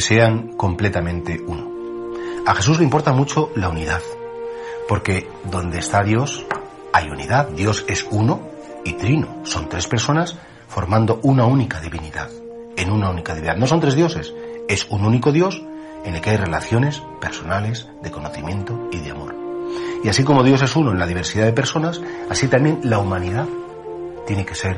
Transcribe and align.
sean 0.00 0.56
completamente 0.56 1.40
uno. 1.46 1.70
A 2.46 2.54
Jesús 2.54 2.78
le 2.78 2.84
importa 2.84 3.12
mucho 3.12 3.50
la 3.54 3.68
unidad, 3.68 4.00
porque 4.88 5.28
donde 5.50 5.78
está 5.78 6.02
Dios 6.02 6.44
hay 6.92 7.08
unidad. 7.08 7.48
Dios 7.48 7.84
es 7.88 8.06
uno 8.10 8.40
y 8.84 8.94
trino. 8.94 9.44
Son 9.44 9.68
tres 9.68 9.86
personas 9.86 10.36
formando 10.68 11.20
una 11.22 11.44
única 11.44 11.80
divinidad, 11.80 12.30
en 12.76 12.90
una 12.90 13.10
única 13.10 13.34
divinidad. 13.34 13.56
No 13.56 13.66
son 13.66 13.80
tres 13.80 13.94
dioses, 13.94 14.32
es 14.68 14.86
un 14.90 15.04
único 15.04 15.32
Dios 15.32 15.62
en 16.04 16.14
el 16.14 16.20
que 16.20 16.30
hay 16.30 16.36
relaciones 16.36 17.02
personales 17.20 17.88
de 18.02 18.10
conocimiento 18.10 18.88
y 18.90 18.98
de 18.98 19.10
amor. 19.10 19.34
Y 20.02 20.08
así 20.08 20.24
como 20.24 20.42
Dios 20.42 20.62
es 20.62 20.74
uno 20.76 20.92
en 20.92 20.98
la 20.98 21.06
diversidad 21.06 21.44
de 21.44 21.52
personas, 21.52 22.00
así 22.30 22.48
también 22.48 22.80
la 22.82 22.98
humanidad 22.98 23.46
tiene 24.26 24.46
que 24.46 24.54
ser 24.54 24.76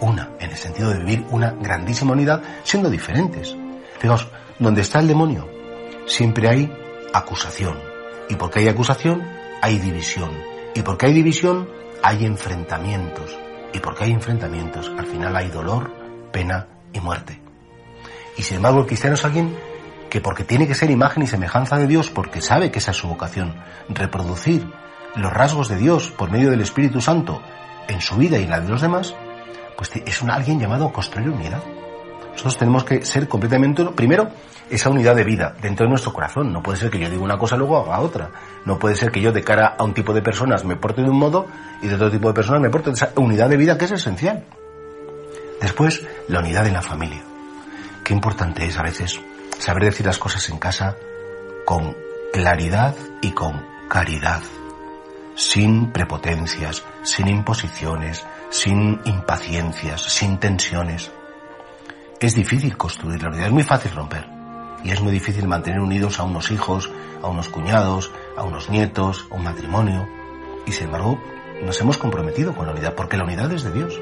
una, 0.00 0.30
en 0.40 0.50
el 0.50 0.56
sentido 0.56 0.90
de 0.90 0.98
vivir 0.98 1.24
una 1.30 1.50
grandísima 1.52 2.12
unidad 2.12 2.42
siendo 2.64 2.88
diferentes. 2.88 3.54
Fijaos, 4.02 4.26
donde 4.58 4.80
está 4.80 4.98
el 4.98 5.06
demonio, 5.06 5.48
siempre 6.06 6.48
hay 6.48 6.72
acusación. 7.14 7.78
Y 8.28 8.34
porque 8.34 8.58
hay 8.58 8.66
acusación, 8.66 9.22
hay 9.62 9.78
división. 9.78 10.32
Y 10.74 10.82
porque 10.82 11.06
hay 11.06 11.12
división, 11.12 11.68
hay 12.02 12.26
enfrentamientos. 12.26 13.38
Y 13.72 13.78
porque 13.78 14.02
hay 14.02 14.10
enfrentamientos, 14.10 14.90
al 14.98 15.06
final 15.06 15.36
hay 15.36 15.50
dolor, 15.50 15.92
pena 16.32 16.66
y 16.92 16.98
muerte. 16.98 17.40
Y 18.36 18.42
sin 18.42 18.56
embargo, 18.56 18.80
el 18.80 18.86
cristiano 18.86 19.14
es 19.14 19.24
alguien 19.24 19.56
que 20.10 20.20
porque 20.20 20.42
tiene 20.42 20.66
que 20.66 20.74
ser 20.74 20.90
imagen 20.90 21.22
y 21.22 21.28
semejanza 21.28 21.78
de 21.78 21.86
Dios, 21.86 22.10
porque 22.10 22.40
sabe 22.40 22.72
que 22.72 22.80
esa 22.80 22.90
es 22.90 22.96
su 22.96 23.06
vocación, 23.06 23.54
reproducir 23.88 24.66
los 25.14 25.32
rasgos 25.32 25.68
de 25.68 25.76
Dios 25.76 26.10
por 26.10 26.28
medio 26.28 26.50
del 26.50 26.60
Espíritu 26.60 27.00
Santo 27.00 27.40
en 27.86 28.00
su 28.00 28.16
vida 28.16 28.36
y 28.36 28.42
en 28.42 28.50
la 28.50 28.60
de 28.60 28.68
los 28.68 28.80
demás, 28.80 29.14
pues 29.76 29.94
es 29.94 30.22
un 30.22 30.30
alguien 30.30 30.58
llamado 30.58 30.88
a 30.88 30.92
construir 30.92 31.30
unidad. 31.30 31.62
Nosotros 32.32 32.58
tenemos 32.58 32.84
que 32.84 33.04
ser 33.04 33.28
completamente, 33.28 33.84
primero, 33.94 34.30
esa 34.70 34.90
unidad 34.90 35.14
de 35.14 35.24
vida 35.24 35.54
dentro 35.60 35.84
de 35.84 35.90
nuestro 35.90 36.12
corazón. 36.12 36.52
No 36.52 36.62
puede 36.62 36.78
ser 36.78 36.90
que 36.90 36.98
yo 36.98 37.10
diga 37.10 37.22
una 37.22 37.38
cosa 37.38 37.56
y 37.56 37.58
luego 37.58 37.78
haga 37.78 38.00
otra. 38.00 38.30
No 38.64 38.78
puede 38.78 38.96
ser 38.96 39.10
que 39.10 39.20
yo 39.20 39.32
de 39.32 39.44
cara 39.44 39.76
a 39.78 39.84
un 39.84 39.92
tipo 39.92 40.12
de 40.14 40.22
personas 40.22 40.64
me 40.64 40.76
porte 40.76 41.02
de 41.02 41.10
un 41.10 41.18
modo 41.18 41.46
y 41.82 41.88
de 41.88 41.94
otro 41.94 42.10
tipo 42.10 42.28
de 42.28 42.34
personas 42.34 42.62
me 42.62 42.70
porte 42.70 42.90
de 42.90 42.94
esa 42.94 43.12
unidad 43.16 43.48
de 43.48 43.56
vida 43.56 43.76
que 43.76 43.84
es 43.84 43.92
esencial. 43.92 44.44
Después, 45.60 46.06
la 46.28 46.40
unidad 46.40 46.66
en 46.66 46.72
la 46.72 46.82
familia. 46.82 47.22
Qué 48.02 48.14
importante 48.14 48.66
es 48.66 48.78
a 48.78 48.82
veces 48.82 49.20
saber 49.58 49.84
decir 49.84 50.06
las 50.06 50.18
cosas 50.18 50.48
en 50.48 50.58
casa 50.58 50.96
con 51.64 51.96
claridad 52.32 52.96
y 53.20 53.30
con 53.30 53.64
caridad, 53.88 54.40
sin 55.36 55.92
prepotencias, 55.92 56.82
sin 57.02 57.28
imposiciones, 57.28 58.26
sin 58.50 59.00
impaciencias, 59.04 60.02
sin 60.02 60.38
tensiones. 60.38 61.12
Es 62.22 62.36
difícil 62.36 62.76
construir 62.76 63.20
la 63.20 63.30
unidad, 63.30 63.46
es 63.46 63.52
muy 63.52 63.64
fácil 63.64 63.90
romper 63.96 64.24
y 64.84 64.92
es 64.92 65.00
muy 65.00 65.10
difícil 65.10 65.48
mantener 65.48 65.80
unidos 65.80 66.20
a 66.20 66.22
unos 66.22 66.52
hijos, 66.52 66.88
a 67.20 67.26
unos 67.26 67.48
cuñados, 67.48 68.12
a 68.36 68.44
unos 68.44 68.70
nietos, 68.70 69.26
a 69.28 69.34
un 69.34 69.42
matrimonio 69.42 70.08
y 70.64 70.70
sin 70.70 70.86
embargo 70.86 71.20
nos 71.64 71.80
hemos 71.80 71.98
comprometido 71.98 72.54
con 72.54 72.66
la 72.66 72.74
unidad 72.74 72.94
porque 72.94 73.16
la 73.16 73.24
unidad 73.24 73.50
es 73.50 73.64
de 73.64 73.72
Dios. 73.72 74.00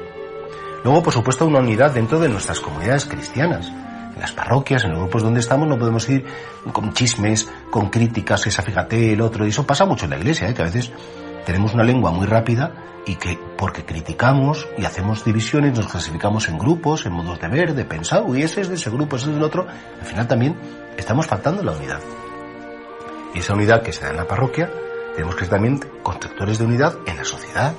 Luego, 0.83 1.01
por 1.01 1.13
supuesto, 1.13 1.47
una 1.47 1.61
unidad 1.61 1.95
dentro 1.95 2.19
de 2.19 2.29
nuestras 2.29 2.59
comunidades 2.59 3.05
cristianas 3.05 3.67
en 4.13 4.21
las 4.21 4.33
parroquias, 4.33 4.83
en 4.83 4.91
los 4.91 4.99
grupos 4.99 5.23
donde 5.23 5.39
estamos, 5.39 5.67
no 5.67 5.79
podemos 5.79 6.07
ir 6.07 6.23
con 6.71 6.93
chismes, 6.93 7.49
con 7.71 7.89
críticas, 7.89 8.45
esa 8.45 8.61
fíjate, 8.61 9.13
el 9.13 9.21
otro, 9.21 9.47
y 9.47 9.49
eso 9.49 9.65
pasa 9.65 9.85
mucho 9.85 10.05
en 10.05 10.11
la 10.11 10.17
iglesia, 10.17 10.47
¿eh? 10.47 10.53
que 10.53 10.61
a 10.61 10.65
veces 10.65 10.91
tenemos 11.45 11.73
una 11.73 11.83
lengua 11.83 12.11
muy 12.11 12.25
rápida 12.25 12.71
y 13.05 13.15
que 13.15 13.39
porque 13.57 13.83
criticamos 13.83 14.67
y 14.77 14.85
hacemos 14.85 15.25
divisiones 15.25 15.75
nos 15.75 15.87
clasificamos 15.87 16.47
en 16.49 16.57
grupos, 16.57 17.05
en 17.05 17.13
modos 17.13 17.39
de 17.39 17.47
ver, 17.47 17.73
de 17.73 17.85
pensar, 17.85 18.23
y 18.33 18.43
ese 18.43 18.61
es 18.61 18.69
de 18.69 18.75
ese 18.75 18.89
grupo, 18.89 19.15
ese 19.15 19.29
es 19.29 19.35
del 19.35 19.43
otro, 19.43 19.67
al 19.67 20.05
final 20.05 20.27
también 20.27 20.55
estamos 20.97 21.25
faltando 21.25 21.63
la 21.63 21.71
unidad. 21.71 21.99
Y 23.33 23.39
esa 23.39 23.53
unidad 23.53 23.81
que 23.81 23.91
se 23.91 24.03
da 24.03 24.11
en 24.11 24.17
la 24.17 24.27
parroquia, 24.27 24.69
tenemos 25.15 25.35
que 25.35 25.41
ser 25.41 25.49
también 25.49 25.79
constructores 26.03 26.59
de 26.59 26.65
unidad 26.65 26.95
en 27.05 27.17
la 27.17 27.25
sociedad, 27.25 27.73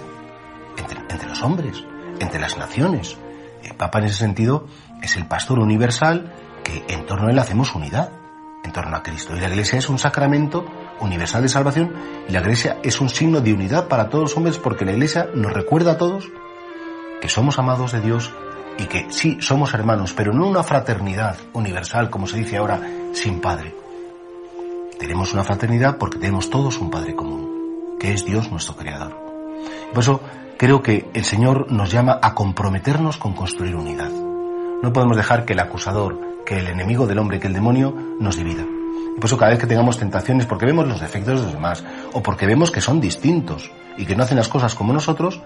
entre, 0.77 1.01
entre 1.01 1.29
los 1.29 1.43
hombres, 1.43 1.85
entre 2.19 2.41
las 2.41 2.57
naciones. 2.57 3.17
El 3.63 3.75
Papa 3.75 4.01
en 4.01 4.07
ese 4.07 4.17
sentido 4.17 4.67
es 5.03 5.17
el 5.17 5.27
pastor 5.27 5.59
universal 5.59 6.33
que 6.65 6.85
en 6.89 7.07
torno 7.07 7.29
a 7.29 7.31
él 7.31 7.39
hacemos 7.39 7.75
unidad, 7.75 8.11
en 8.65 8.73
torno 8.73 8.97
a 8.97 9.03
Cristo. 9.03 9.37
Y 9.37 9.41
la 9.41 9.49
iglesia 9.49 9.79
es 9.79 9.89
un 9.89 9.99
sacramento 9.99 10.65
universal 11.03 11.43
de 11.43 11.49
salvación 11.49 11.93
y 12.29 12.33
la 12.33 12.41
iglesia 12.41 12.79
es 12.83 13.01
un 13.01 13.09
signo 13.09 13.41
de 13.41 13.53
unidad 13.53 13.89
para 13.89 14.09
todos 14.09 14.23
los 14.23 14.37
hombres 14.37 14.59
porque 14.59 14.85
la 14.85 14.93
iglesia 14.93 15.29
nos 15.35 15.53
recuerda 15.53 15.93
a 15.93 15.99
todos 15.99 16.31
que 17.21 17.29
somos 17.29 17.59
amados 17.59 17.93
de 17.93 18.01
Dios 18.01 18.33
y 18.79 18.87
que 18.87 19.07
sí 19.11 19.39
somos 19.41 19.75
hermanos, 19.75 20.13
pero 20.13 20.33
no 20.33 20.49
una 20.49 20.63
fraternidad 20.63 21.37
universal, 21.53 22.11
como 22.11 22.27
se 22.27 22.39
dice 22.39 22.57
ahora, 22.57 22.81
sin 23.13 23.41
padre. 23.41 23.75
Tenemos 24.99 25.33
una 25.33 25.45
fraternidad 25.45 25.99
porque 25.99 26.19
tenemos 26.19 26.49
todos 26.49 26.79
un 26.79 26.91
padre 26.91 27.15
común, 27.15 27.97
que 28.01 28.13
es 28.13 28.25
Dios 28.25 28.51
nuestro 28.51 28.77
creador. 28.77 29.17
Por 29.93 30.03
eso 30.03 30.21
creo 30.57 30.83
que 30.83 31.11
el 31.13 31.25
Señor 31.25 31.71
nos 31.71 31.91
llama 31.91 32.19
a 32.23 32.35
comprometernos 32.35 33.19
con 33.19 33.35
construir 33.35 33.77
unidad. 33.77 34.11
No 34.11 34.93
podemos 34.93 35.17
dejar 35.17 35.45
que 35.45 35.53
el 35.53 35.61
acusador, 35.61 36.19
que 36.45 36.59
el 36.59 36.67
enemigo 36.67 37.07
del 37.07 37.19
hombre, 37.19 37.39
que 37.39 37.47
el 37.47 37.53
demonio 37.53 37.95
nos 38.19 38.37
divida. 38.37 38.65
Por 39.17 39.27
eso 39.27 39.37
cada 39.37 39.51
vez 39.51 39.61
que 39.61 39.67
tengamos 39.67 39.99
tentaciones, 39.99 40.47
porque 40.47 40.67
vemos 40.67 40.89
los 40.89 41.01
defectos 41.01 41.41
de 41.41 41.47
los 41.47 41.55
demás, 41.55 41.85
o 42.13 42.23
porque 42.23 42.47
vemos 42.47 42.71
que 42.71 42.81
son 42.81 43.01
distintos 43.01 43.71
y 43.97 44.07
que 44.07 44.17
no 44.17 44.23
hacen 44.25 44.37
las 44.37 44.49
cosas 44.49 44.75
como 44.75 44.93
nosotros, 44.93 45.41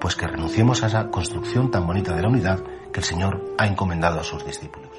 pues 0.00 0.16
que 0.16 0.26
renunciemos 0.26 0.82
a 0.82 0.88
esa 0.88 1.08
construcción 1.08 1.70
tan 1.70 1.86
bonita 1.86 2.14
de 2.14 2.22
la 2.22 2.28
unidad 2.28 2.60
que 2.92 3.00
el 3.00 3.04
Señor 3.04 3.54
ha 3.58 3.66
encomendado 3.66 4.20
a 4.20 4.24
sus 4.24 4.44
discípulos. 4.44 4.90